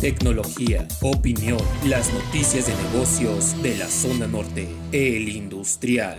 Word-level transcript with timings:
tecnología, 0.00 0.86
opinión, 1.00 1.58
las 1.86 2.12
noticias 2.12 2.66
de 2.66 2.74
negocios 2.90 3.60
de 3.62 3.76
la 3.78 3.88
zona 3.88 4.26
norte, 4.26 4.68
el 4.92 5.28
industrial. 5.28 6.18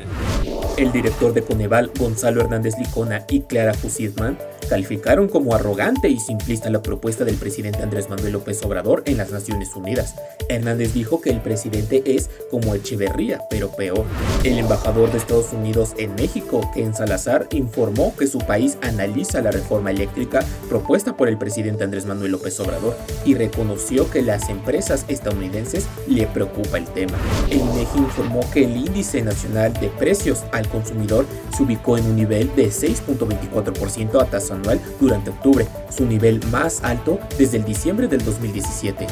El 0.78 0.92
director 0.92 1.34
de 1.34 1.44
Coneval, 1.44 1.92
Gonzalo 1.98 2.42
Hernández 2.42 2.74
Licona 2.80 3.26
y 3.30 3.42
Clara 3.42 3.74
Fusidman 3.74 4.38
calificaron 4.68 5.28
como 5.30 5.56
arrogante 5.56 6.10
y 6.10 6.20
simplista 6.20 6.70
la 6.70 6.82
propuesta 6.82 7.24
del 7.24 7.36
presidente 7.36 7.84
Andrés 7.84 8.10
Manuel 8.10 8.34
López 8.34 8.62
Obrador 8.64 9.04
en 9.06 9.18
las 9.18 9.32
Naciones 9.32 9.74
Unidas. 9.76 10.16
Hernández 10.50 10.94
dijo 10.94 11.22
que 11.22 11.30
el 11.30 11.42
presidente 11.42 12.04
es 12.06 12.30
como 12.52 12.76
Echeverría, 12.76 13.42
pero 13.50 13.72
peor. 13.72 14.06
El 14.44 14.58
embajador 14.58 15.12
de 15.12 15.20
Estados 15.20 15.54
Unidos 15.54 15.94
en 15.98 16.16
México, 16.16 16.62
Ken 16.74 16.94
Salazar, 16.94 17.48
informó 17.52 18.16
que 18.16 18.28
su 18.28 18.40
país 18.40 18.78
analiza 18.82 19.42
la 19.42 19.52
reforma 19.52 19.92
eléctrica 19.92 20.44
propuesta 20.68 21.16
por 21.16 21.30
el 21.30 21.38
presidente 21.38 21.84
Andrés 21.84 22.06
Manuel 22.06 22.32
López 22.32 22.60
Obrador 22.60 22.98
y 23.26 23.34
reconoció 23.68 24.10
que 24.10 24.22
las 24.22 24.50
empresas 24.50 25.04
estadounidenses 25.10 25.88
le 26.08 26.26
preocupa 26.28 26.78
el 26.78 26.86
tema. 26.86 27.18
El 27.50 27.60
INEGI 27.60 27.98
informó 27.98 28.40
que 28.54 28.64
el 28.64 28.78
índice 28.78 29.22
nacional 29.22 29.74
de 29.74 29.90
precios 29.90 30.44
al 30.54 30.70
consumidor 30.70 31.26
se 31.56 31.64
ubicó 31.64 31.98
en 31.98 32.06
un 32.06 32.16
nivel 32.16 32.50
de 32.56 32.70
6.24% 32.70 34.22
a 34.22 34.26
tasa 34.26 34.56
anual 34.56 34.80
durante 35.02 35.32
octubre, 35.32 35.68
su 35.90 36.06
nivel 36.06 36.40
más 36.50 36.82
alto 36.84 37.20
desde 37.38 37.58
el 37.58 37.66
diciembre 37.66 38.08
del 38.08 38.24
2017. 38.24 39.06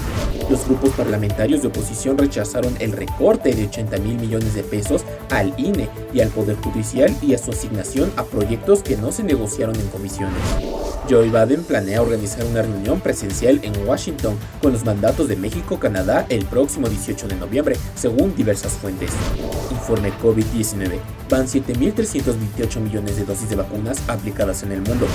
Los 0.49 0.65
grupos 0.65 0.91
parlamentarios 0.91 1.61
de 1.61 1.67
oposición 1.67 2.17
rechazaron 2.17 2.75
el 2.79 2.93
recorte 2.93 3.53
de 3.53 3.65
80 3.65 3.97
mil 3.97 4.17
millones 4.17 4.53
de 4.55 4.63
pesos 4.63 5.03
al 5.31 5.53
INE 5.57 5.89
y 6.13 6.21
al 6.21 6.29
Poder 6.29 6.55
Judicial 6.57 7.13
y 7.21 7.33
a 7.33 7.37
su 7.37 7.51
asignación 7.51 8.09
a 8.15 8.23
proyectos 8.23 8.83
que 8.83 8.95
no 8.95 9.11
se 9.11 9.23
negociaron 9.23 9.75
en 9.75 9.87
comisiones. 9.87 10.39
Joe 11.09 11.29
Biden 11.29 11.63
planea 11.63 12.01
organizar 12.01 12.45
una 12.45 12.63
reunión 12.63 12.99
presencial 12.99 13.59
en 13.63 13.87
Washington 13.87 14.35
con 14.61 14.73
los 14.73 14.85
mandatos 14.85 15.27
de 15.27 15.35
México-Canadá 15.35 16.27
el 16.29 16.45
próximo 16.45 16.87
18 16.89 17.27
de 17.27 17.35
noviembre, 17.35 17.75
según 17.95 18.35
diversas 18.35 18.73
fuentes. 18.73 19.11
Informe 19.71 20.11
COVID-19. 20.21 20.99
Van 21.29 21.47
7.328 21.47 22.79
millones 22.79 23.15
de 23.17 23.25
dosis 23.25 23.49
de 23.49 23.55
vacunas 23.55 23.97
aplicadas 24.07 24.61
en 24.63 24.71
el 24.71 24.81
mundo. 24.81 25.07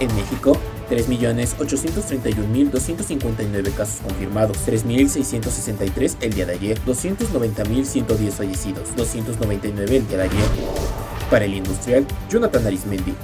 En 0.00 0.14
México, 0.16 0.58
3.831.259 0.90 3.74
casos 3.74 4.00
confirmados, 4.00 4.56
3.663 4.66 6.16
el 6.20 6.32
día 6.32 6.46
de 6.46 6.54
ayer, 6.54 6.80
290.110 6.86 8.30
fallecidos, 8.32 8.96
299 8.96 9.96
el 9.96 10.08
día 10.08 10.16
de 10.18 10.24
ayer. 10.24 10.44
Para 11.30 11.44
el 11.44 11.54
industrial, 11.54 12.04
Jonathan 12.28 12.66
Arismendi, 12.66 13.14